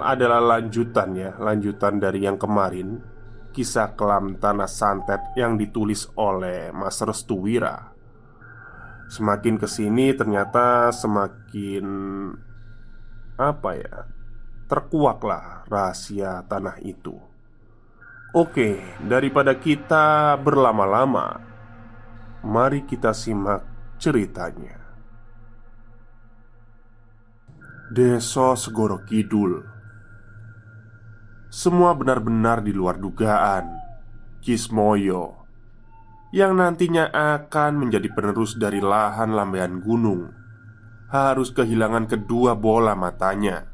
[0.00, 2.98] adalah lanjutan ya Lanjutan dari yang kemarin
[3.52, 7.92] Kisah kelam tanah santet yang ditulis oleh Mas Restuwira
[9.08, 11.86] Semakin ke sini ternyata semakin
[13.40, 13.96] Apa ya
[14.68, 17.16] Terkuaklah rahasia tanah itu.
[18.36, 21.40] Oke, daripada kita berlama-lama
[22.44, 23.64] Mari kita simak
[23.98, 24.77] ceritanya
[27.88, 29.64] Deso Segoro Kidul.
[31.48, 33.80] Semua benar-benar di luar dugaan
[34.44, 35.48] Kismoyo
[36.28, 40.28] Yang nantinya akan menjadi penerus dari lahan lambaian gunung
[41.08, 43.64] Harus kehilangan kedua bola matanya.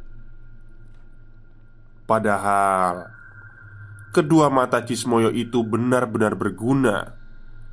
[2.07, 3.11] Padahal
[4.15, 7.19] Kedua mata Kismoyo itu benar-benar berguna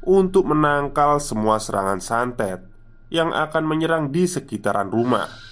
[0.01, 2.65] Untuk menangkal semua serangan santet
[3.13, 5.50] Yang akan menyerang di sekitaran rumah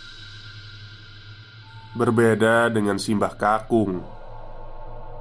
[1.89, 4.05] Berbeda dengan Simbah Kakung.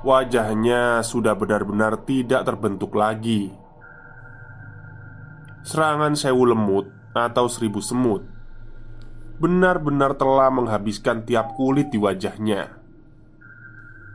[0.04, 3.48] Wajahnya sudah benar-benar tidak terbentuk lagi.
[5.64, 8.20] Serangan sewu lemut atau seribu semut
[9.40, 12.76] Benar-benar telah menghabiskan tiap kulit di wajahnya.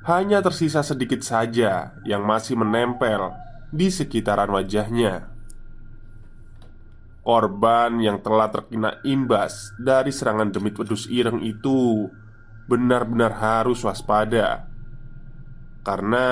[0.06, 3.34] Hanya tersisa sedikit saja yang masih menempel
[3.74, 5.25] di sekitaran wajahnya.
[7.25, 12.12] Korban yang telah terkena imbas dari serangan demit wedus ireng itu
[12.68, 14.72] benar-benar harus waspada
[15.84, 16.28] karena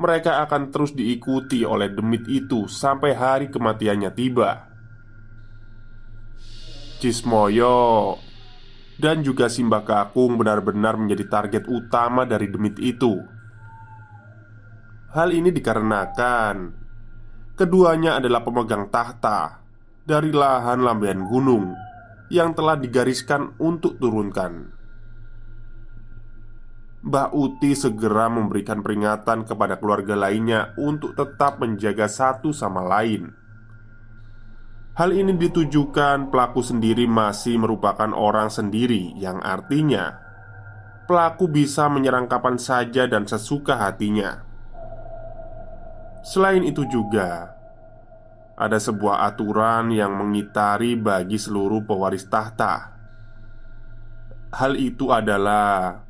[0.00, 4.68] mereka akan terus diikuti oleh demit itu sampai hari kematiannya tiba.
[7.00, 8.16] Cismoyo
[9.00, 13.16] dan juga Simbah Kakung benar-benar menjadi target utama dari demit itu.
[15.12, 16.56] Hal ini dikarenakan
[17.56, 19.64] keduanya adalah pemegang tahta
[20.04, 21.72] dari lahan lambean gunung
[22.32, 24.79] yang telah digariskan untuk turunkan.
[27.00, 33.32] Mbah Uti segera memberikan peringatan kepada keluarga lainnya untuk tetap menjaga satu sama lain.
[35.00, 40.20] Hal ini ditujukan pelaku sendiri masih merupakan orang sendiri, yang artinya
[41.08, 44.46] pelaku bisa menyerang kapan saja dan sesuka hatinya.
[46.20, 47.56] Selain itu, juga
[48.60, 52.92] ada sebuah aturan yang mengitari bagi seluruh pewaris tahta.
[54.52, 56.04] Hal itu adalah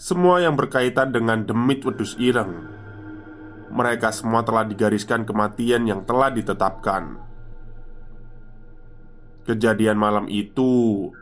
[0.00, 2.64] semua yang berkaitan dengan demit wedus ireng.
[3.68, 7.20] Mereka semua telah digariskan kematian yang telah ditetapkan.
[9.44, 11.12] Kejadian malam itu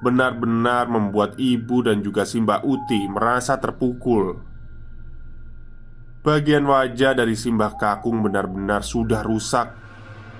[0.00, 4.40] Benar-benar membuat ibu dan juga Simba Uti merasa terpukul.
[6.24, 9.76] Bagian wajah dari Simbah Kakung benar-benar sudah rusak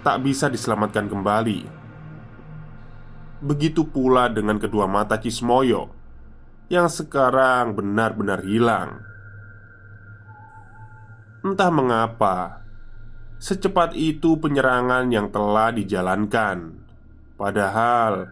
[0.00, 1.60] Tak bisa diselamatkan kembali.
[3.44, 5.99] Begitu pula dengan kedua mata Kismoyo
[6.70, 9.02] yang sekarang benar-benar hilang.
[11.42, 12.62] Entah mengapa,
[13.42, 16.78] secepat itu penyerangan yang telah dijalankan,
[17.34, 18.30] padahal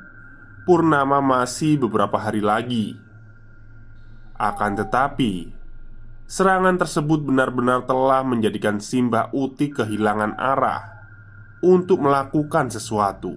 [0.63, 2.95] purnama masih beberapa hari lagi.
[4.39, 5.51] Akan tetapi,
[6.31, 10.95] serangan tersebut benar-benar telah menjadikan Simbah Uti kehilangan arah
[11.59, 13.35] untuk melakukan sesuatu.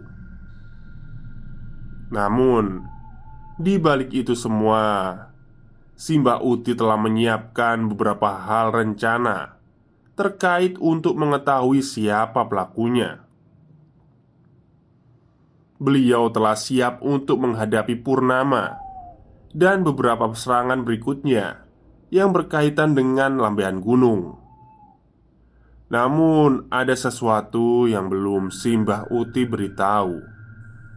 [2.14, 2.86] Namun,
[3.62, 5.14] di balik itu semua,
[5.94, 9.62] Simba Uti telah menyiapkan beberapa hal rencana
[10.18, 13.22] terkait untuk mengetahui siapa pelakunya.
[15.78, 18.82] Beliau telah siap untuk menghadapi Purnama
[19.54, 21.66] dan beberapa serangan berikutnya
[22.10, 24.42] yang berkaitan dengan lambean gunung.
[25.90, 30.31] Namun, ada sesuatu yang belum Simbah Uti beritahu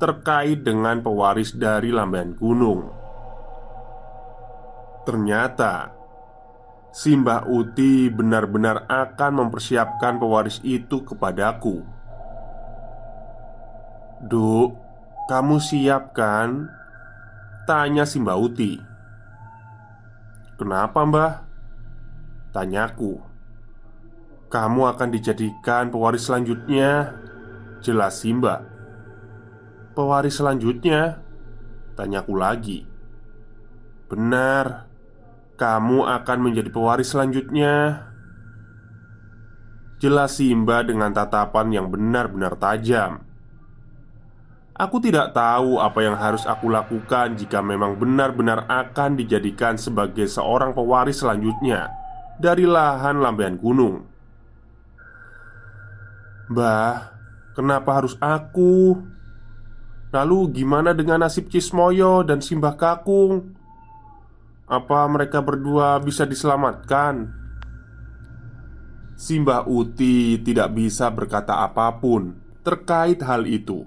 [0.05, 2.93] terkait dengan pewaris dari lambean gunung.
[5.09, 5.97] Ternyata,
[6.93, 11.81] Simbah Uti benar-benar akan mempersiapkan pewaris itu kepadaku.
[14.29, 14.77] Duk,
[15.33, 16.69] kamu siap kan?
[17.65, 18.77] Tanya Simbah Uti
[20.61, 21.33] Kenapa mbah?
[22.53, 23.17] Tanyaku
[24.53, 27.17] Kamu akan dijadikan pewaris selanjutnya
[27.81, 28.74] Jelas Simba
[29.95, 31.23] Pewaris selanjutnya?
[31.95, 32.83] Tanyaku lagi
[34.11, 34.91] Benar
[35.55, 38.03] Kamu akan menjadi pewaris selanjutnya
[40.03, 43.23] Jelas Simba dengan tatapan yang benar-benar tajam
[44.75, 50.75] Aku tidak tahu apa yang harus aku lakukan jika memang benar-benar akan dijadikan sebagai seorang
[50.75, 51.95] pewaris selanjutnya
[52.43, 54.03] dari lahan lambean gunung.
[56.51, 57.15] Mbah,
[57.55, 58.99] kenapa harus aku?
[60.15, 63.51] Lalu gimana dengan nasib Cismoyo dan Simbah Kakung?
[64.71, 67.35] Apa mereka berdua bisa diselamatkan?
[69.19, 73.85] Simbah Uti tidak bisa berkata apa pun terkait hal itu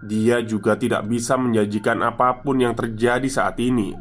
[0.00, 3.92] dia juga tidak bisa menjanjikan apa pun yang terjadi saat ini.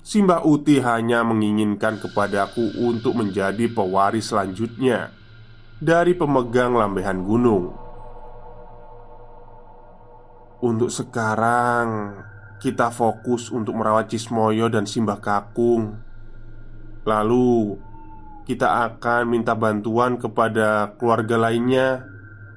[0.00, 5.12] Simbah Uti hanya menginginkan kepadaku untuk menjadi pewaris selanjutnya
[5.82, 7.85] dari pemegang lambehan gunung.
[10.64, 12.16] Untuk sekarang,
[12.56, 16.00] kita fokus untuk merawat Cismoyo dan Simbah Kakung.
[17.04, 17.76] Lalu,
[18.48, 22.08] kita akan minta bantuan kepada keluarga lainnya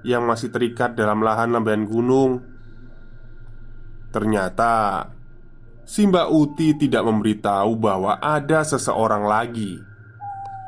[0.07, 2.39] yang masih terikat dalam lahan lambean gunung.
[4.15, 5.05] Ternyata
[5.83, 9.81] Simba Uti tidak memberitahu bahwa ada seseorang lagi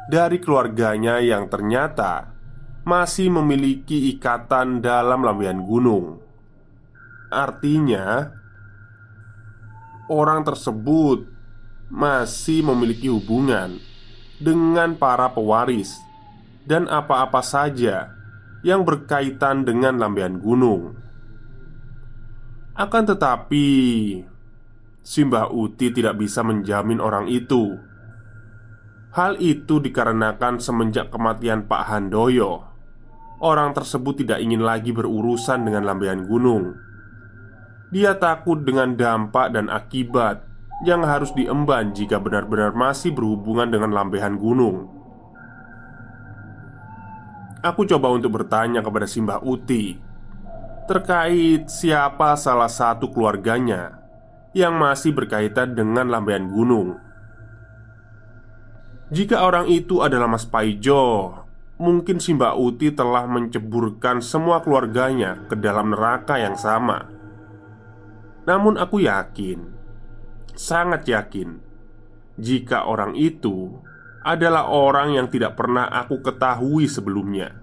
[0.10, 2.34] dari keluarganya yang ternyata
[2.84, 6.31] masih memiliki ikatan dalam lambean gunung.
[7.32, 8.28] Artinya,
[10.12, 11.24] orang tersebut
[11.88, 13.80] masih memiliki hubungan
[14.36, 15.96] dengan para pewaris
[16.68, 18.12] dan apa-apa saja
[18.68, 21.00] yang berkaitan dengan lambean gunung.
[22.76, 23.68] Akan tetapi,
[25.02, 27.80] Simbah Uti tidak bisa menjamin orang itu.
[29.12, 32.64] Hal itu dikarenakan semenjak kematian Pak Handoyo,
[33.44, 36.91] orang tersebut tidak ingin lagi berurusan dengan lambean gunung.
[37.92, 40.48] Dia takut dengan dampak dan akibat
[40.88, 44.88] yang harus diemban jika benar-benar masih berhubungan dengan lambehan gunung.
[47.62, 49.94] Aku coba untuk bertanya kepada Simbah Uti
[50.90, 54.02] terkait siapa salah satu keluarganya
[54.52, 56.98] yang masih berkaitan dengan lambaian gunung.
[59.12, 61.36] Jika orang itu adalah Mas Paijo,
[61.78, 67.21] mungkin Simbah Uti telah menceburkan semua keluarganya ke dalam neraka yang sama.
[68.42, 69.60] Namun aku yakin,
[70.58, 71.62] sangat yakin,
[72.42, 73.78] jika orang itu
[74.26, 77.54] adalah orang yang tidak pernah aku ketahui sebelumnya.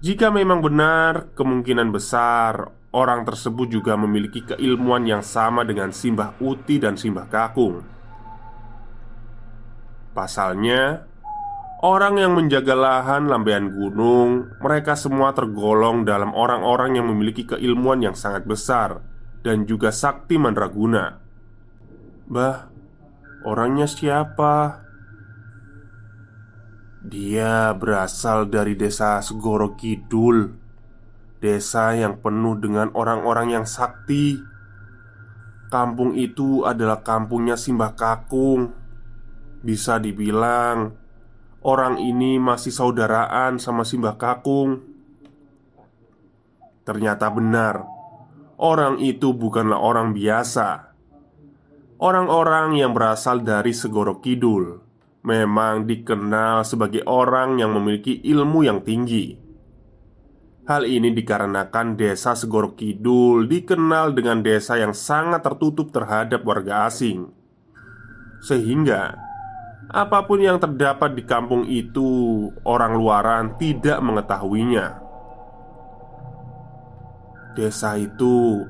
[0.00, 6.80] Jika memang benar, kemungkinan besar orang tersebut juga memiliki keilmuan yang sama dengan Simbah Uti
[6.80, 7.84] dan Simbah Kakung.
[10.16, 11.09] Pasalnya,
[11.80, 18.16] orang yang menjaga lahan lambean gunung, mereka semua tergolong dalam orang-orang yang memiliki keilmuan yang
[18.16, 19.00] sangat besar
[19.40, 21.16] dan juga sakti mandraguna.
[22.30, 22.70] Bah,
[23.40, 24.84] Orangnya siapa?
[27.00, 30.52] Dia berasal dari desa Segoro Kidul
[31.40, 34.36] Desa yang penuh dengan orang-orang yang sakti
[35.72, 38.76] Kampung itu adalah kampungnya Simbah Kakung
[39.64, 40.99] Bisa dibilang
[41.60, 44.80] Orang ini masih saudaraan sama Simbah Kakung.
[46.84, 48.00] Ternyata benar
[48.60, 50.92] Orang itu bukanlah orang biasa.
[51.96, 54.76] Orang-orang yang berasal dari Segoro Kidul
[55.24, 59.32] memang dikenal sebagai orang yang memiliki ilmu yang tinggi.
[60.68, 67.32] Hal ini dikarenakan desa Segoro Kidul dikenal dengan desa yang sangat tertutup terhadap warga asing,
[68.44, 69.16] sehingga
[69.90, 75.02] Apa pun yang terdapat di kampung itu, orang luaran tidak mengetahuinya.
[77.58, 78.62] Desa itu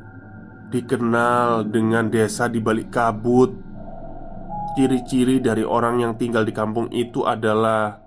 [0.73, 3.53] dikenal dengan desa di balik kabut.
[4.73, 8.01] Ciri-ciri dari orang yang tinggal di kampung itu adalah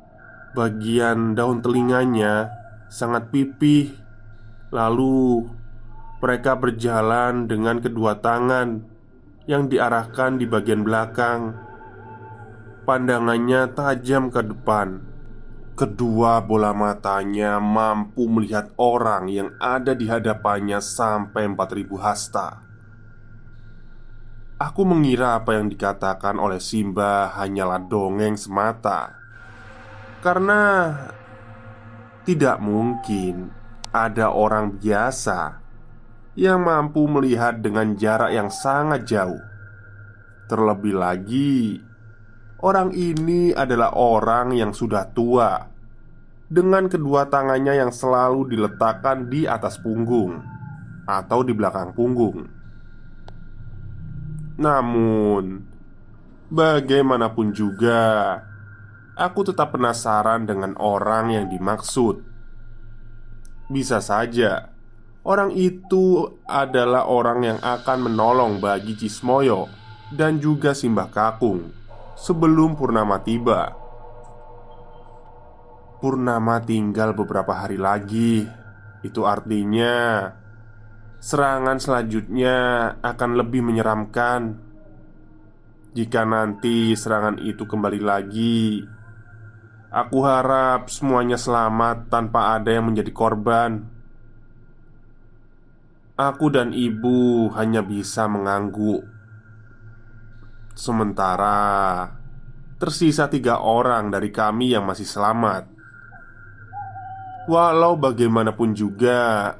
[0.57, 2.49] bagian daun telinganya
[2.89, 3.93] sangat pipih.
[4.73, 5.45] Lalu
[6.17, 8.81] mereka berjalan dengan kedua tangan
[9.45, 11.72] yang diarahkan di bagian belakang.
[12.83, 14.99] Pandangannya tajam ke depan.
[15.71, 22.59] Kedua bola matanya mampu melihat orang yang ada di hadapannya sampai 4000 hasta.
[24.59, 29.15] Aku mengira apa yang dikatakan oleh Simba hanyalah dongeng semata.
[30.19, 30.91] Karena
[32.23, 33.51] Tidak mungkin
[33.91, 35.59] ada orang biasa
[36.35, 39.39] Yang mampu melihat dengan jarak yang sangat jauh.
[40.51, 41.92] Terlebih lagi
[42.63, 45.67] Orang ini adalah orang yang sudah tua
[46.47, 50.39] Dengan kedua tangannya yang selalu diletakkan di atas punggung
[51.03, 52.47] Atau di belakang punggung.
[54.55, 55.59] Namun
[56.47, 58.39] Bagaimanapun juga
[59.19, 62.23] Aku tetap penasaran dengan orang yang dimaksud.
[63.67, 64.71] Bisa saja
[65.27, 69.67] Orang itu adalah orang yang akan menolong bagi Cismoyo
[70.15, 71.82] Dan juga Simbah Kakung
[72.13, 73.73] sebelum purnama tiba.
[75.99, 78.43] Purnama tinggal beberapa hari lagi.
[79.03, 80.27] Itu artinya
[81.19, 82.55] serangan selanjutnya
[82.99, 84.59] akan lebih menyeramkan.
[85.93, 88.81] Jika nanti serangan itu kembali lagi,
[89.93, 93.85] aku harap semuanya selamat tanpa ada yang menjadi korban.
[96.17, 99.12] Aku dan ibu hanya bisa mengangguk
[100.73, 102.09] Sementara
[102.81, 105.69] tersisa tiga orang dari kami yang masih selamat.
[107.45, 109.53] Walau bagaimanapun juga,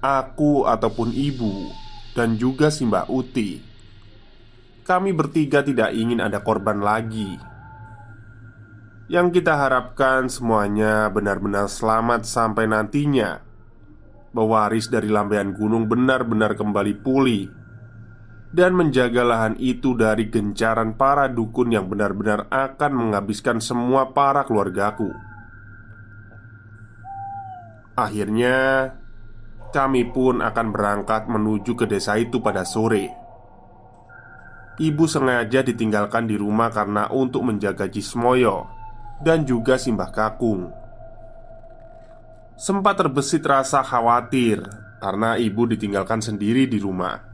[0.00, 1.68] aku ataupun ibu
[2.16, 3.50] dan juga si Mbak Uti,
[4.88, 7.36] kami bertiga tidak ingin ada korban lagi.
[9.04, 13.44] Yang kita harapkan semuanya benar-benar selamat sampai nantinya.
[14.32, 17.63] Pewaris dari lambean gunung benar-benar kembali pulih
[18.54, 25.10] dan menjaga lahan itu dari gencaran para dukun yang benar-benar akan menghabiskan semua para keluargaku.
[27.98, 28.94] Akhirnya,
[29.74, 33.10] kami pun akan berangkat menuju ke desa itu pada sore.
[34.78, 38.70] Ibu sengaja ditinggalkan di rumah karena untuk menjaga Cismoyo
[39.18, 40.70] dan juga Simbah Kakung.
[42.54, 44.62] Sempat terbesit rasa khawatir
[45.02, 47.33] karena ibu ditinggalkan sendiri di rumah.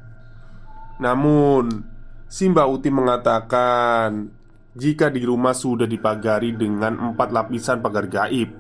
[1.00, 1.83] Namun,
[2.28, 4.30] Simba Uti mengatakan
[4.76, 8.52] jika di rumah sudah dipagari dengan empat lapisan pagar gaib.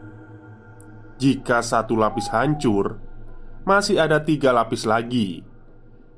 [1.20, 2.96] Jika satu lapis hancur,
[3.68, 5.44] masih ada tiga lapis lagi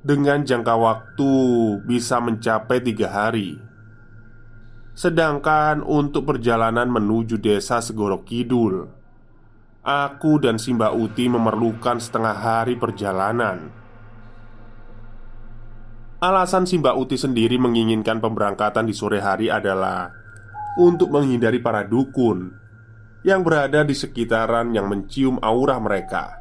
[0.03, 1.35] dengan jangka waktu
[1.83, 3.59] bisa mencapai tiga hari.
[4.95, 8.87] Sedangkan untuk perjalanan menuju desa Segoro Kidul,
[9.83, 13.82] aku dan Simba Uti memerlukan setengah hari perjalanan.
[16.23, 20.07] Alasan Simba Uti sendiri menginginkan pemberangkatan di sore hari adalah
[20.79, 22.47] untuk menghindari para dukun
[23.27, 26.39] yang berada di sekitaran yang mencium aura mereka.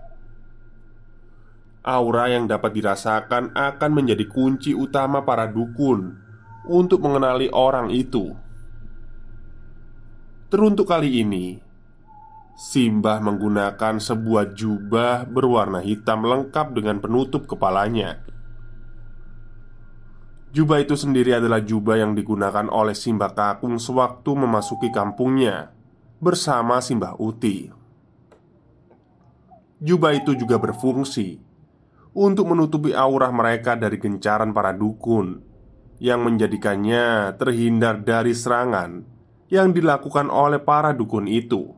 [1.82, 6.14] Aura yang dapat dirasakan akan menjadi kunci utama para dukun
[6.70, 8.38] untuk mengenali orang itu.
[10.54, 11.58] Teruntuk kali ini,
[12.54, 18.31] Simbah menggunakan sebuah jubah berwarna hitam lengkap dengan penutup kepalanya.
[20.52, 25.72] Jubah itu sendiri adalah jubah yang digunakan oleh Simbah Kakung sewaktu memasuki kampungnya
[26.20, 27.72] bersama Simbah Uti.
[29.80, 31.40] Jubah itu juga berfungsi
[32.12, 35.40] untuk menutupi aura mereka dari gencaran para dukun
[36.04, 39.08] yang menjadikannya terhindar dari serangan
[39.48, 41.72] yang dilakukan oleh para dukun itu.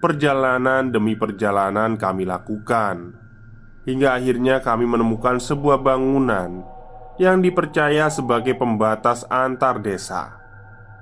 [0.00, 3.27] Perjalanan demi perjalanan kami lakukan
[3.88, 6.60] Hingga akhirnya kami menemukan sebuah bangunan
[7.16, 10.36] Yang dipercaya sebagai pembatas antar desa.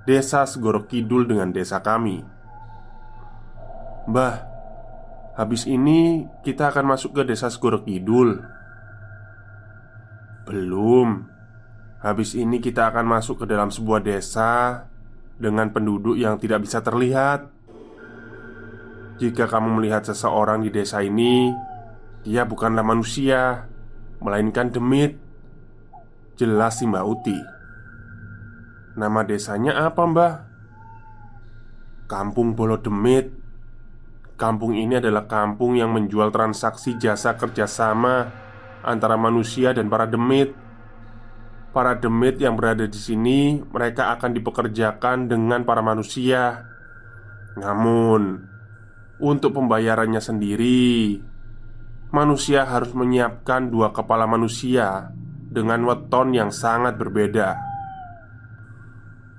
[0.07, 2.23] Desa Segoro Kidul dengan desa kami.
[4.07, 4.35] Mbah
[5.35, 8.38] Habis ini kita akan masuk ke desa Segoro Kidul.
[10.47, 11.26] Belum.
[12.00, 14.87] Habis ini kita akan masuk ke dalam sebuah desa
[15.37, 17.50] Dengan penduduk yang tidak bisa terlihat.
[19.19, 21.50] Jika kamu melihat seseorang di desa ini
[22.26, 23.71] dia bukanlah manusia
[24.18, 25.14] Melainkan demit
[26.35, 27.38] Jelas si Mbak Uti
[28.99, 30.35] Nama desanya apa mbah?
[32.11, 33.30] Kampung Bolodemit
[34.37, 38.28] Kampung ini adalah kampung yang menjual transaksi jasa kerjasama
[38.87, 40.54] antara manusia dan para demit.
[41.75, 46.64] Para demit yang berada di sini, mereka akan dipekerjakan dengan para manusia.
[47.56, 48.45] Namun,
[49.21, 51.21] untuk pembayarannya sendiri,
[52.15, 55.11] manusia harus menyiapkan dua kepala manusia
[55.51, 57.57] dengan weton yang sangat berbeda.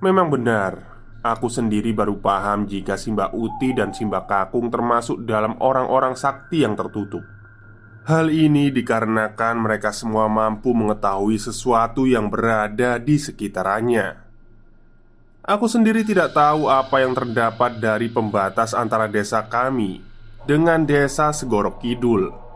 [0.01, 0.97] Memang benar,
[1.27, 6.79] Aku sendiri baru paham jika Simba Uti dan Simba Kakung termasuk dalam orang-orang sakti yang
[6.79, 7.19] tertutup.
[8.07, 14.23] Hal ini dikarenakan mereka semua mampu mengetahui sesuatu yang berada di sekitarnya.
[15.43, 19.99] Aku sendiri tidak tahu apa yang terdapat dari pembatas antara desa kami
[20.47, 22.46] dengan desa Segorok Kidul.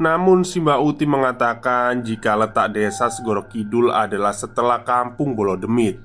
[0.00, 6.00] Namun Simba Uti mengatakan jika letak desa Segorok Kidul adalah setelah kampung Bolodemit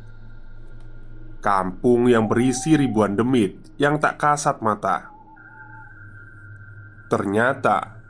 [1.40, 5.14] Kampung yang berisi ribuan demit yang tak kasat mata.
[7.06, 8.02] Ternyata,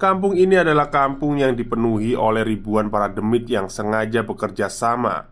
[0.00, 5.28] kampung ini adalah kampung yang dipenuhi oleh ribuan para demit yang sengaja bekerja sama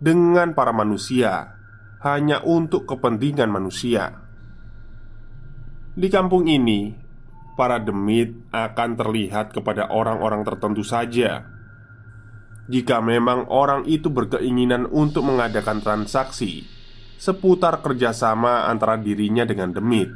[0.00, 1.60] dengan para manusia
[2.00, 4.16] hanya untuk kepentingan manusia.
[5.92, 7.01] Di kampung ini,
[7.58, 11.52] para demit akan terlihat kepada orang-orang tertentu saja
[12.70, 16.62] jika memang orang itu berkeinginan untuk mengadakan transaksi
[17.18, 20.10] seputar kerjasama antara dirinya dengan demit,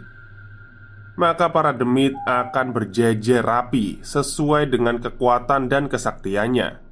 [1.14, 6.82] maka para demit akan berjejer rapi sesuai dengan kekuatan dan kesaktiannya.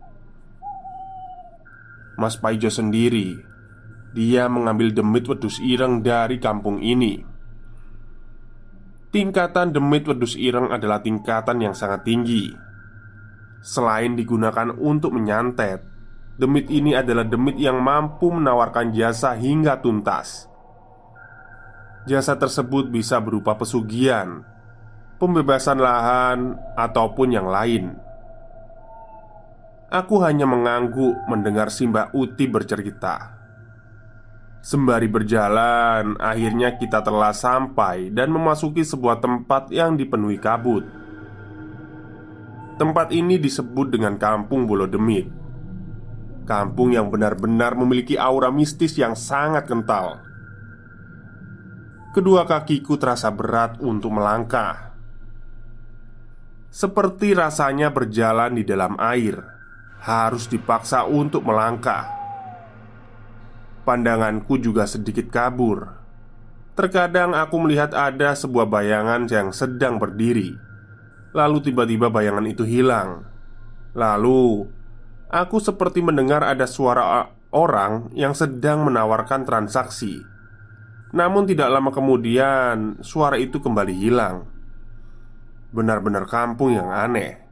[2.15, 3.43] Mas Paijo sendiri,
[4.15, 7.34] dia mengambil demit wedus ireng dari kampung ini.
[9.15, 12.51] Tingkatan demit wedus ireng adalah tingkatan yang sangat tinggi
[13.65, 15.81] Selain digunakan untuk menyantet,
[16.37, 20.53] demit ini adalah demit yang mampu menawarkan jasa hingga tuntas.
[22.05, 24.45] Jasa tersebut bisa berupa pesugihan,
[25.17, 27.97] pembebasan lahan, ataupun yang lain.
[29.89, 33.44] Aku hanya mengangguk mendengar Simba Uti bercerita.
[34.65, 40.89] Sembari berjalan, akhirnya kita telah sampai dan memasuki sebuah tempat yang dipenuhi kabut.
[42.81, 45.29] Tempat ini disebut dengan Kampung Bolodemit.
[46.49, 50.25] Kampung yang benar-benar memiliki aura mistis yang sangat kental.
[52.17, 54.97] Kedua kakiku terasa berat untuk melangkah.
[56.73, 59.39] Seperti rasanya berjalan di dalam air
[60.05, 62.14] Harus dipaksa untuk melangkah
[63.85, 65.93] Pandanganku juga sedikit kabur
[66.75, 70.65] Terkadang aku melihat ada sebuah bayangan yang sedang berdiri
[71.35, 73.27] Lalu tiba-tiba bayangan itu hilang.
[73.91, 74.71] Lalu
[75.27, 80.23] aku seperti mendengar ada suara orang yang sedang menawarkan transaksi.
[81.11, 84.47] Namun tidak lama kemudian suara itu kembali hilang.
[85.75, 87.43] Benar-benar kampung yang aneh.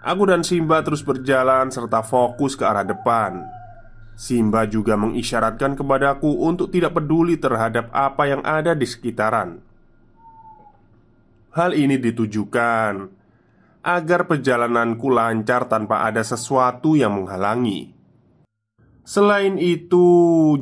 [0.00, 3.44] Aku dan Simba terus berjalan serta fokus ke arah depan.
[4.16, 9.60] Simba juga mengisyaratkan kepadaku untuk tidak peduli terhadap apa yang ada di sekitaran.
[11.52, 13.12] Hal ini ditujukan
[13.84, 17.92] agar perjalananku lancar tanpa ada sesuatu yang menghalangi.
[19.06, 20.08] Selain itu,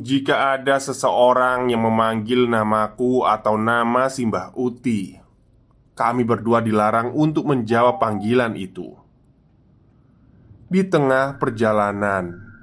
[0.04, 5.16] jika ada seseorang yang memanggil namaku atau nama Simbah Uti,
[5.96, 8.92] kami berdua dilarang untuk menjawab panggilan itu.
[10.68, 12.53] Di tengah perjalanan,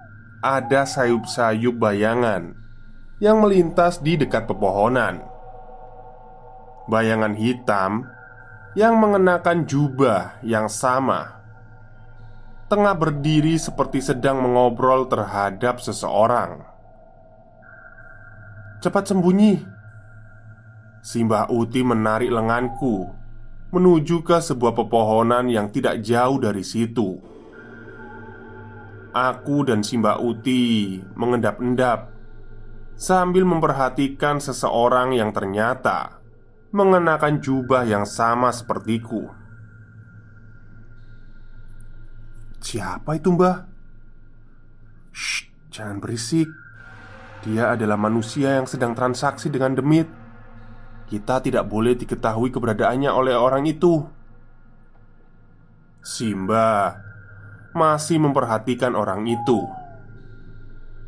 [0.41, 2.57] ada sayup-sayup bayangan
[3.21, 5.21] yang melintas di dekat pepohonan.
[6.89, 8.09] Bayangan hitam
[8.73, 11.41] yang mengenakan jubah yang sama
[12.71, 16.63] tengah berdiri seperti sedang mengobrol terhadap seseorang.
[18.81, 19.61] Cepat sembunyi.
[21.03, 23.11] Simbah Uti menarik lenganku
[23.71, 27.19] menuju ke sebuah pepohonan yang tidak jauh dari situ.
[29.11, 32.15] Aku dan Simbah Uti mengendap-endap
[32.95, 36.23] sambil memperhatikan seseorang yang ternyata
[36.71, 39.27] mengenakan jubah yang sama sepertiku.
[42.63, 43.67] Siapa itu, Mbah?
[45.11, 46.47] Shh, jangan berisik.
[47.43, 50.07] Dia adalah manusia yang sedang transaksi dengan demit.
[51.11, 54.07] Kita tidak boleh diketahui keberadaannya oleh orang itu.
[55.99, 56.95] Simba
[57.71, 59.65] masih memperhatikan orang itu.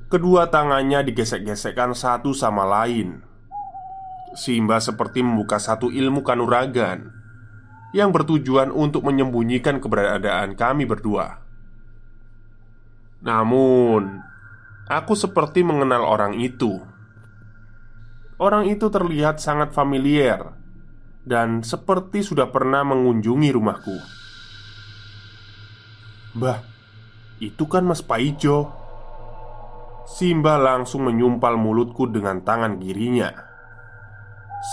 [0.08, 3.34] Kedua tangannya digesek-gesekkan satu sama lain
[4.34, 7.14] Simba seperti membuka satu ilmu kanuragan
[7.94, 11.46] yang bertujuan untuk menyembunyikan keberadaan kami berdua.
[13.22, 14.26] Namun,
[14.90, 16.82] aku seperti mengenal orang itu.
[18.42, 20.58] Orang itu terlihat sangat familiar
[21.24, 24.23] dan seperti sudah pernah mengunjungi rumahku.
[26.34, 26.66] Mbah,
[27.38, 28.74] itu kan Mas Paijo.
[30.10, 33.30] Simba langsung menyumpal mulutku dengan tangan kirinya.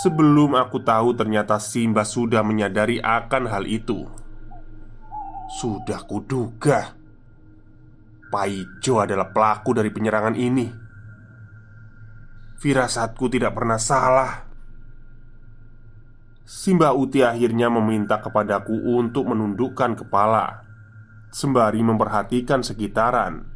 [0.01, 4.07] Sebelum aku tahu, ternyata Simba sudah menyadari akan hal itu.
[5.61, 6.95] Sudah kuduga,
[8.31, 10.67] Paijo adalah pelaku dari penyerangan ini.
[12.63, 14.47] Firasatku tidak pernah salah.
[16.47, 20.63] Simba Uti akhirnya meminta kepadaku untuk menundukkan kepala,
[21.31, 23.47] sembari memperhatikan sekitaran.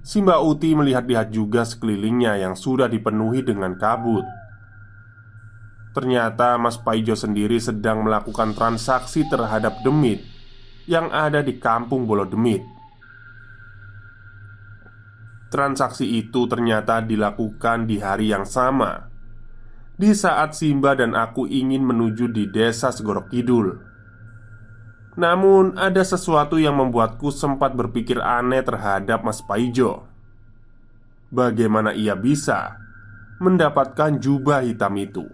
[0.00, 4.24] Simba Uti melihat-lihat juga sekelilingnya yang sudah dipenuhi dengan kabut.
[5.92, 10.22] Ternyata Mas Paijo sendiri sedang melakukan transaksi terhadap demit
[10.86, 12.62] yang ada di kampung Bolo Demit.
[15.50, 19.10] Transaksi itu ternyata dilakukan di hari yang sama
[19.98, 23.89] Di saat Simba dan aku ingin menuju di desa Segorok Kidul
[25.20, 30.08] namun ada sesuatu yang membuatku sempat berpikir aneh terhadap Mas Paijo.
[31.28, 32.80] Bagaimana ia bisa
[33.36, 35.28] mendapatkan jubah hitam itu?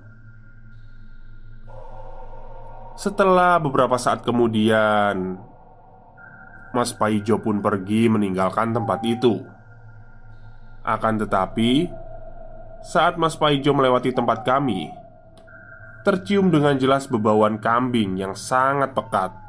[2.99, 5.39] Setelah beberapa saat kemudian
[6.75, 9.39] Mas Paijo pun pergi meninggalkan tempat itu.
[10.83, 11.87] Akan tetapi
[12.87, 14.87] Saat Mas Paijo melewati tempat kami
[16.07, 19.46] Tercium dengan jelas bebauan kambing yang sangat pekat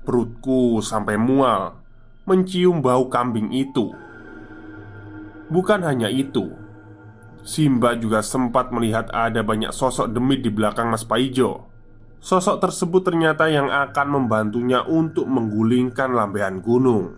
[0.00, 1.76] Perutku sampai mual
[2.24, 3.92] Mencium bau kambing itu.
[5.50, 6.60] Bukan hanya itu
[7.40, 11.72] Simba juga sempat melihat ada banyak sosok demit di belakang Mas Paijo.
[12.20, 17.16] Sosok tersebut ternyata yang akan membantunya untuk menggulingkan lambean gunung.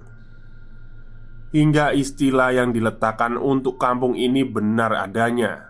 [1.51, 5.68] Hingga istilah yang diletakkan untuk kampung ini benar adanya.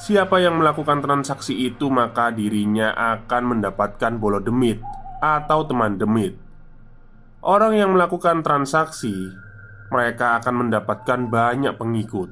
[0.00, 4.80] Siapa yang melakukan transaksi itu maka dirinya akan mendapatkan bolo demit
[5.20, 6.36] atau teman demit.
[7.46, 9.14] Orang yang melakukan transaksi,
[9.88, 12.30] mereka akan mendapatkan banyak pengikut.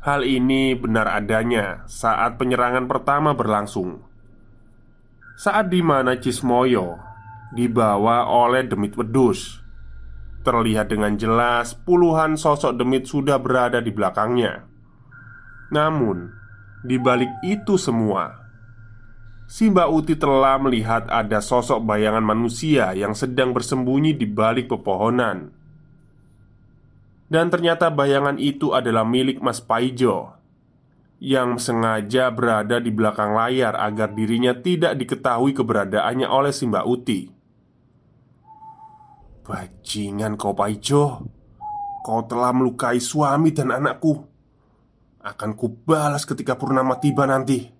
[0.00, 4.00] Hal ini benar adanya saat penyerangan pertama berlangsung.
[5.36, 6.96] Saat di mana Cismoyo
[7.52, 9.60] dibawa oleh Demit Wedus,
[10.40, 14.64] terlihat dengan jelas puluhan sosok Demit sudah berada di belakangnya.
[15.68, 16.32] Namun,
[16.80, 18.39] di balik itu semua,
[19.50, 25.50] Simba Uti telah melihat ada sosok bayangan manusia yang sedang bersembunyi di balik pepohonan.
[27.26, 30.38] Dan ternyata bayangan itu adalah milik Mas Paijo
[31.18, 37.26] yang sengaja berada di belakang layar agar dirinya tidak diketahui keberadaannya oleh Simba Uti.
[39.42, 41.26] Bajingan kau Paijo,
[42.06, 44.14] kau telah melukai suami dan anakku.
[45.26, 47.79] Akan kubalas ketika purnama tiba nanti.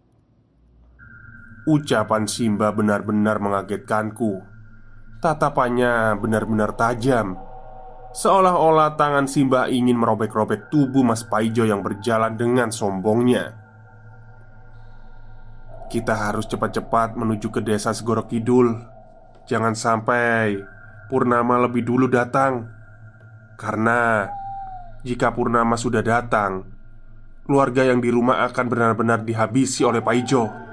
[1.68, 4.40] Ucapan Simba benar-benar mengagetkanku.
[5.20, 7.36] Tatapannya benar-benar tajam,
[8.16, 13.52] seolah-olah tangan Simba ingin merobek-robek tubuh Mas Paijo yang berjalan dengan sombongnya.
[15.92, 18.72] Kita harus cepat-cepat menuju ke desa Segoro Kidul.
[19.44, 20.56] Jangan sampai
[21.12, 22.64] Purnama lebih dulu datang,
[23.60, 24.30] karena
[25.04, 26.64] jika Purnama sudah datang,
[27.44, 30.69] keluarga yang di rumah akan benar-benar dihabisi oleh Paijo.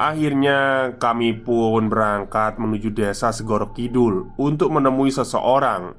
[0.00, 5.92] Akhirnya kami pun berangkat menuju desa Segorok Kidul Untuk menemui seseorang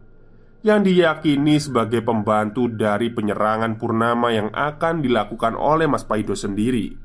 [0.66, 6.98] Yang diyakini sebagai pembantu dari penyerangan Purnama Yang akan dilakukan oleh Mas Paido sendiri.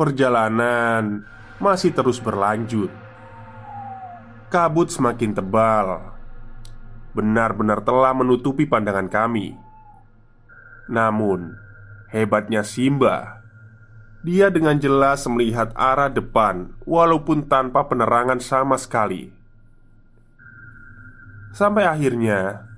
[0.00, 1.28] Perjalanan
[1.60, 2.88] masih terus berlanjut.
[4.48, 6.16] Kabut semakin tebal.
[7.12, 9.52] Benar-benar telah menutupi pandangan kami.
[10.88, 11.52] Namun
[12.08, 13.39] Hebatnya Simba
[14.20, 19.32] dia dengan jelas melihat arah depan, walaupun tanpa penerangan sama sekali.
[21.56, 22.68] Sampai akhirnya,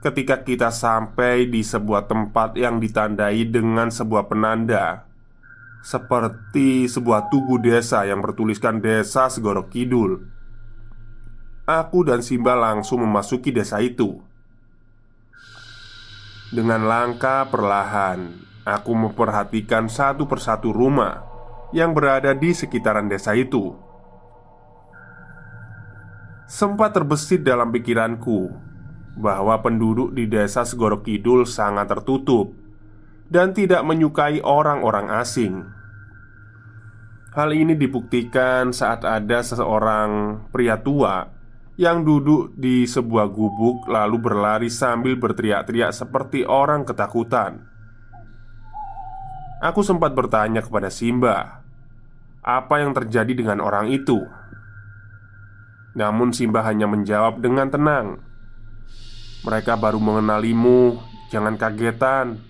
[0.00, 5.04] ketika kita sampai di sebuah tempat yang ditandai dengan sebuah penanda,
[5.84, 10.24] seperti sebuah tugu desa yang bertuliskan "Desa Segorok Kidul",
[11.68, 14.24] aku dan Simba langsung memasuki desa itu.
[16.48, 21.20] Dengan langkah perlahan, Aku memperhatikan satu persatu rumah
[21.76, 23.76] yang berada di sekitaran desa itu.
[26.48, 28.48] Sempat terbesit dalam pikiranku
[29.20, 32.56] bahwa penduduk di desa Segorok Kidul sangat tertutup
[33.28, 35.68] dan tidak menyukai orang-orang asing.
[37.36, 41.26] Hal ini dibuktikan saat ada seseorang pria tua
[41.74, 47.73] yang duduk di sebuah gubuk lalu berlari sambil berteriak-teriak seperti orang ketakutan.
[49.64, 51.64] Aku sempat bertanya kepada Simba,
[52.44, 54.20] apa yang terjadi dengan orang itu.
[55.96, 58.20] Namun Simba hanya menjawab dengan tenang,
[59.40, 61.00] "Mereka baru mengenalimu,
[61.32, 62.44] jangan kagetan."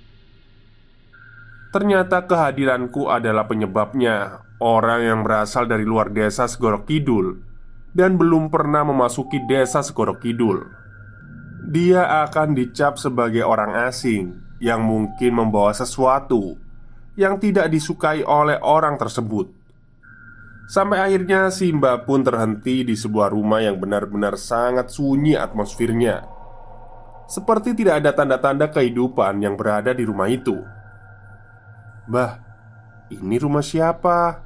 [1.70, 7.42] Ternyata kehadiranku adalah penyebabnya Orang yang berasal dari luar desa Segorok Kidul
[7.90, 10.62] Dan belum pernah memasuki desa Segorok Kidul
[11.66, 16.62] Dia akan dicap sebagai orang asing Yang mungkin membawa sesuatu
[17.14, 19.46] Yang tidak disukai oleh orang tersebut.
[20.64, 26.24] Sampai akhirnya Simba pun terhenti di sebuah rumah yang benar-benar sangat sunyi atmosfernya.
[27.28, 30.56] Seperti tidak ada tanda-tanda kehidupan yang berada di rumah itu.
[32.08, 32.40] Bah,
[33.12, 34.40] ini rumah siapa?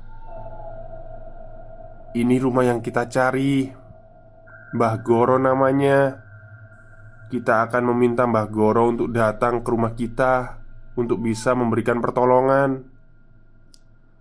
[2.18, 3.70] Ini rumah yang kita cari.
[4.74, 6.18] Mbah Goro namanya.
[7.30, 10.57] Kita akan meminta Mbah Goro untuk datang ke rumah kita
[10.98, 12.82] Untuk bisa memberikan pertolongan.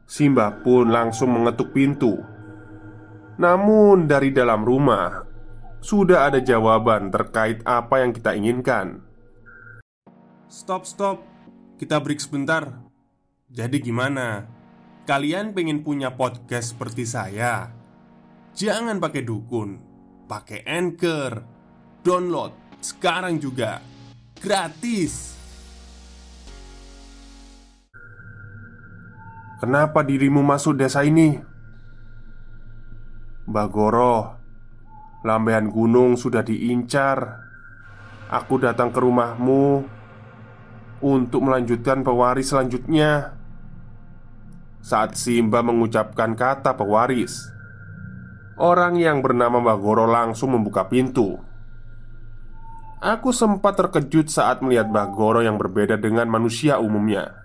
[0.06, 2.22] Simbah pun langsung mengetuk pintu.
[3.42, 5.26] Namun dari dalam rumah
[5.78, 9.02] Sudah ada jawaban terkait apa yang kita inginkan.
[10.50, 11.22] Stop, stop.
[11.78, 12.82] Kita break sebentar.
[13.48, 14.50] Jadi gimana?
[15.06, 17.72] Kalian pengen punya podcast seperti saya?
[18.58, 19.78] Jangan pakai dukun,
[20.26, 21.46] pakai anchor,
[22.02, 23.82] download sekarang juga,
[24.42, 25.37] gratis.
[29.58, 31.34] Kenapa dirimu masuk desa ini?
[33.50, 34.38] Bagoro,
[35.26, 37.42] lambean gunung sudah diincar.
[38.30, 39.82] Aku datang ke rumahmu
[41.02, 43.34] untuk melanjutkan pewaris selanjutnya.
[44.88, 47.50] Saat Simba mengucapkan kata pewaris
[48.56, 51.36] Orang yang bernama Bagoro langsung membuka pintu
[53.04, 57.37] Aku sempat terkejut saat melihat Bagoro yang berbeda dengan manusia umumnya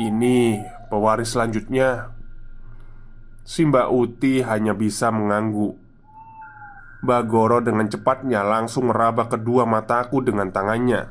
[0.00, 2.16] Ini pewaris selanjutnya.
[3.44, 5.76] Simba Uti hanya bisa mengangguk.
[7.04, 11.04] Bagoro dengan cepatnya langsung meraba kedua mataku dengan tangannya.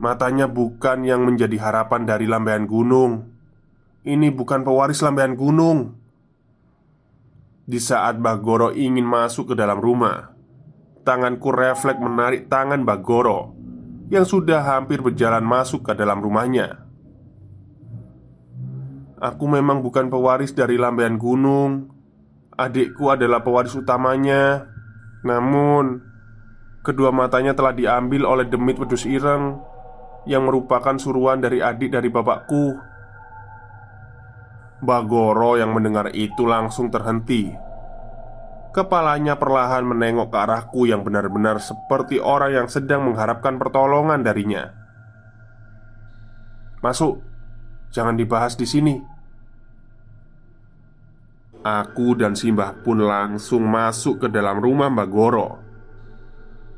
[0.00, 3.28] Matanya bukan yang menjadi harapan dari lambean gunung.
[4.00, 5.92] Ini bukan pewaris lambean gunung.
[7.68, 10.32] Di saat Bagoro ingin masuk ke dalam rumah
[11.04, 13.57] Tanganku refleks menarik tangan Bagoro
[14.08, 16.84] Yang sudah hampir berjalan masuk ke dalam rumahnya
[19.20, 21.92] Aku memang bukan pewaris dari lambean gunung
[22.56, 24.64] Adikku adalah pewaris utamanya
[25.26, 26.08] Namun
[26.88, 29.60] Kedua matanya telah diambil oleh demit wedus ireng
[30.24, 32.80] yang merupakan suruhan dari adik dari bapakku.
[34.80, 37.67] Bagoro yang mendengar itu langsung terhenti.
[38.68, 44.70] Kepalanya perlahan menengok ke arahku yang benar-benar seperti orang yang sedang mengharapkan pertolongan darinya.
[46.84, 47.24] "Masuk,
[47.90, 48.96] jangan dibahas di sini."
[51.64, 55.48] Aku dan Simbah pun langsung masuk ke dalam rumah Mbak Goro.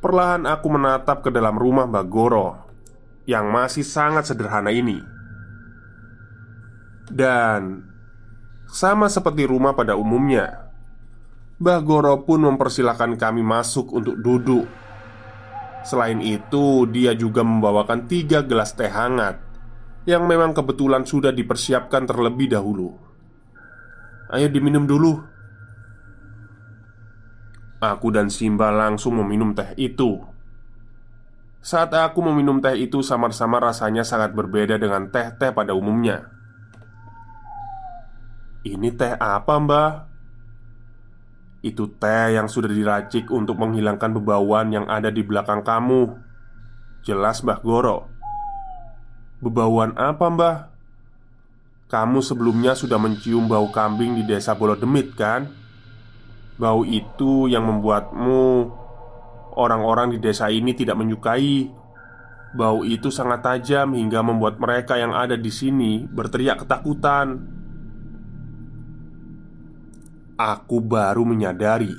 [0.01, 2.49] Perlahan aku menatap ke dalam rumah Mbak Goro
[3.29, 5.05] yang masih sangat sederhana ini.
[7.13, 7.85] Dan
[8.71, 10.70] sama seperti rumah pada umumnya,
[11.61, 14.65] Mbah Goro pun mempersilahkan kami masuk untuk duduk.
[15.85, 19.37] Selain itu, dia juga membawakan tiga gelas teh hangat
[20.09, 22.97] yang memang kebetulan sudah dipersiapkan terlebih dahulu.
[24.33, 25.21] Ayo diminum dulu.
[27.81, 30.21] Aku dan Simba langsung meminum teh itu.
[31.61, 36.33] Saat aku meminum teh itu samar-samar rasanya sangat berbeda dengan teh-teh pada umumnya
[38.65, 40.10] Ini teh apa mbah?
[41.61, 46.09] Itu teh yang sudah diracik untuk menghilangkan bebauan yang ada di belakang kamu
[47.05, 48.09] Jelas mbah Goro
[49.41, 50.57] Bebauan apa mbah?
[51.89, 55.49] Kamu sebelumnya sudah mencium bau kambing di desa Bolodemit kan?
[56.61, 58.73] Bau itu yang membuatmu
[59.57, 61.81] Orang-orang di desa ini tidak menyukai
[62.51, 67.47] Bau itu sangat tajam hingga membuat mereka yang ada di sini berteriak ketakutan.
[70.41, 71.93] Aku baru menyadari.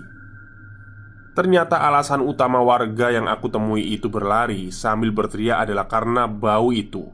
[1.38, 7.06] Ternyata alasan utama warga yang aku temui itu berlari sambil berteriak adalah karena bau itu.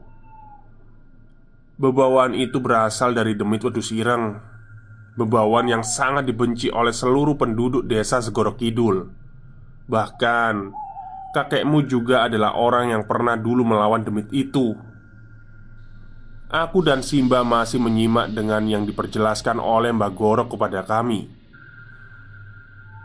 [1.76, 4.40] Bebauan itu berasal dari demit wedus ireng
[5.18, 9.10] Bebauan yang sangat dibenci oleh seluruh penduduk desa Segoro Kidul.
[9.90, 10.54] Bahkan
[11.34, 14.78] kakekmu juga adalah orang yang pernah dulu melawan demit itu
[16.48, 21.28] Aku dan Simba masih menyimak dengan yang diperjelaskan oleh Mbak Goro kepada kami.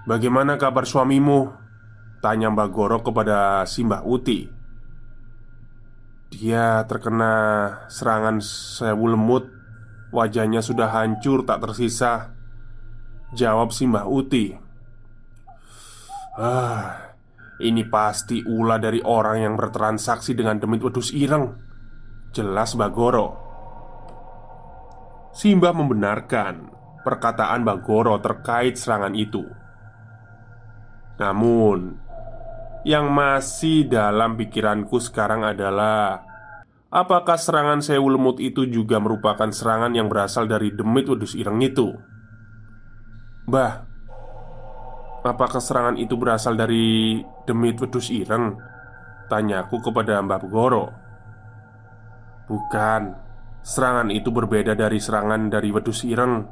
[0.08, 1.52] "Bagaimana kabar suamimu?"
[2.24, 4.48] tanya Mbak Goro kepada Simba Uti.
[6.32, 7.34] Dia terkena
[7.92, 9.52] serangan sewu lemut,
[10.16, 12.32] wajahnya sudah hancur tak tersisa.
[13.36, 14.56] Jawab Simbah Uti.
[16.40, 17.12] Ah,
[17.60, 21.73] ini pasti ulah dari orang yang bertransaksi dengan demit wedus ireng.
[22.34, 23.38] Jelas Bagoro
[25.38, 26.66] Simba membenarkan
[27.06, 29.46] perkataan Bagoro terkait serangan itu
[31.22, 31.94] Namun
[32.90, 36.26] Yang masih dalam pikiranku sekarang adalah
[36.90, 41.90] Apakah serangan Sewu Lemut itu juga merupakan serangan yang berasal dari demit wedus ireng itu?
[43.50, 43.82] Bah,
[45.26, 47.18] apakah serangan itu berasal dari
[47.50, 48.62] demit wedus ireng?
[49.26, 51.03] Tanyaku kepada Mbak Goro
[52.48, 53.02] Bukan.
[53.64, 56.44] Serangan itu berbeda dari serangan dari wedus ireng.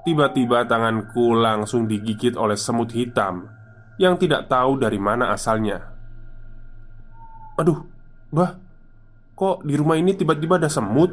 [0.00, 3.52] Tiba-tiba tanganku langsung digigit oleh semut hitam
[4.00, 5.92] Yang tidak tahu dari mana asalnya.
[7.60, 7.84] Aduh,
[8.32, 8.56] bah
[9.36, 11.12] Kok di rumah ini tiba-tiba ada semut?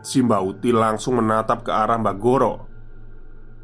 [0.00, 2.54] Simbauti langsung menatap ke arah Mbak Goro.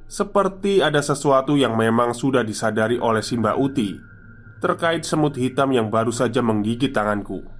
[0.05, 3.97] Seperti ada sesuatu yang memang sudah disadari oleh Simbauti
[4.63, 7.56] Terkait semut hitam yang baru saja menggigit tanganku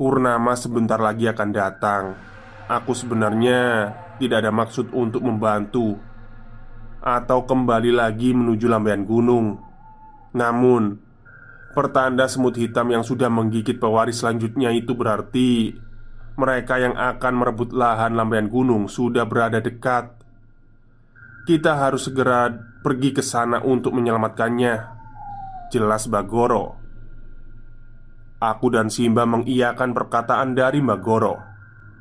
[0.00, 2.16] Purnama sebentar lagi akan datang.
[2.72, 6.00] Aku sebenarnya tidak ada maksud untuk membantu
[7.04, 9.60] atau kembali lagi menuju lambaian gunung.
[10.32, 10.96] Namun,
[11.76, 15.76] pertanda semut hitam yang sudah menggigit pewaris selanjutnya itu berarti
[16.32, 20.16] mereka yang akan merebut lahan lambaian gunung sudah berada dekat.
[21.44, 22.48] Kita harus segera
[22.80, 24.74] pergi ke sana untuk menyelamatkannya.
[25.68, 26.79] Jelas Bagoro.
[28.40, 31.36] Aku dan Simba mengiyakan perkataan dari Mbak Goro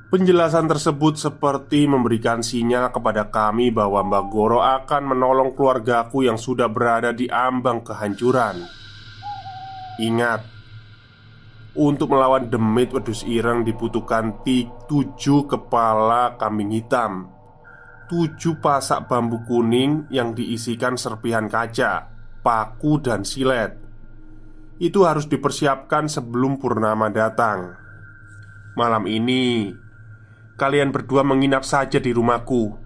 [0.07, 6.71] Penjelasan tersebut seperti memberikan sinyal kepada kami bahwa Mbak Goro akan menolong keluargaku yang sudah
[6.71, 8.63] berada di ambang kehancuran.
[9.99, 10.47] Ingat
[11.75, 14.39] Untuk melawan demit wedus ireng dibutuhkan
[14.87, 17.35] tujuh kepala kambing hitam
[18.07, 22.07] Tujuh pasak bambu kuning yang diisikan serpihan kaca,
[22.39, 23.88] paku, dan silet
[24.79, 27.75] itu harus dipersiapkan sebelum purnama datang.
[28.79, 29.75] Malam ini,
[30.55, 32.79] kalian berdua menginap saja di rumahku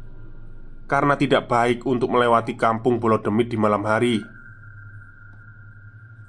[0.90, 4.26] karena tidak baik untuk melewati kampung Pulau Demit di malam hari.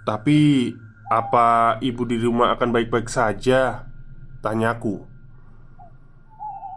[0.05, 0.68] Tapi,
[1.09, 3.88] apa ibu di rumah akan baik-baik saja?
[4.44, 5.00] Tanyaku.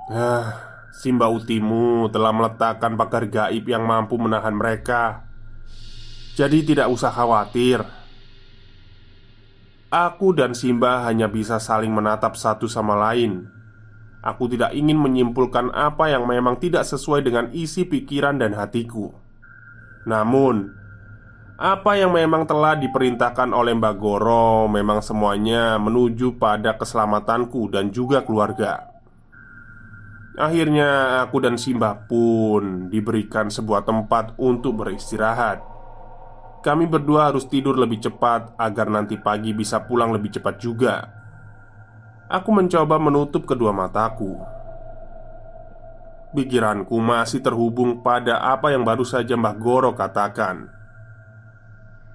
[0.08, 0.64] Ah,
[0.96, 5.28] Simba Utimu telah meletakkan pagar gaib yang mampu menahan mereka.
[6.40, 7.97] Jadi tidak usah khawatir
[9.88, 13.48] Aku dan Simba hanya bisa saling menatap satu sama lain.
[14.20, 19.16] Aku tidak ingin menyimpulkan apa yang memang tidak sesuai dengan isi pikiran dan hatiku.
[20.04, 20.76] Namun,
[21.56, 28.28] apa yang memang telah diperintahkan oleh Mbak Goro memang semuanya menuju pada keselamatanku dan juga
[28.28, 28.92] keluarga.
[30.36, 35.77] Akhirnya, aku dan Simba pun diberikan sebuah tempat untuk beristirahat.
[36.68, 41.00] Kami berdua harus tidur lebih cepat agar nanti pagi bisa pulang lebih cepat juga.
[42.28, 44.36] Aku mencoba menutup kedua mataku.
[46.36, 50.68] Pikiranku masih terhubung pada apa yang baru saja Mbah Goro katakan.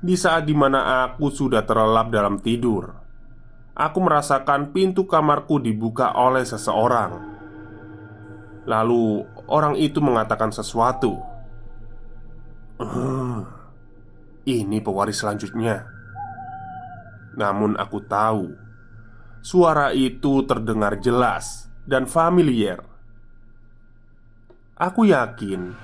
[0.04, 2.92] Di saat di mana aku sudah terlelap dalam tidur,
[3.72, 7.24] aku merasakan pintu kamarku dibuka oleh seseorang.
[8.68, 11.16] Lalu orang itu mengatakan sesuatu.
[12.76, 13.61] Uh,
[14.46, 15.86] ini pewaris selanjutnya.
[17.38, 18.52] Namun aku tahu
[19.42, 22.82] suara itu terdengar jelas dan familiar.
[24.78, 25.74] Aku yakin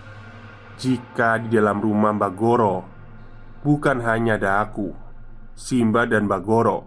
[0.79, 2.77] jika di dalam rumah Mbak Goro
[3.62, 4.94] bukan hanya ada aku,
[5.59, 6.79] Simba dan Mbak Goro,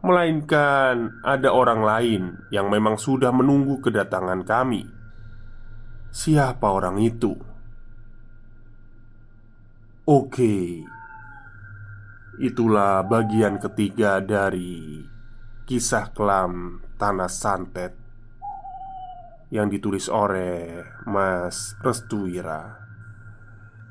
[0.00, 2.22] melainkan ada orang lain
[2.54, 4.86] yang memang sudah menunggu kedatangan kami.
[6.10, 7.49] Siapa orang itu?
[10.10, 10.82] Oke,
[12.42, 15.06] itulah bagian ketiga dari
[15.62, 17.94] kisah kelam Tanah Santet
[19.54, 22.74] yang ditulis oleh Mas Restuwira.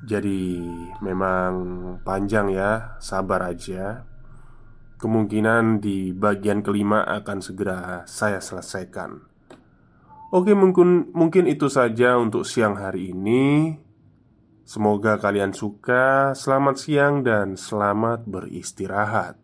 [0.04, 0.60] Jadi,
[1.00, 1.54] memang
[2.04, 4.04] panjang ya, sabar aja.
[5.00, 9.24] Kemungkinan di bagian kelima akan segera saya selesaikan.
[10.36, 13.88] Oke, mungkin mungkin itu saja untuk siang hari ini.
[14.70, 16.38] Semoga kalian suka.
[16.38, 19.39] Selamat siang dan selamat beristirahat.